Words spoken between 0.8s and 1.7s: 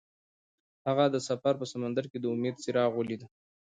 هغه د سفر په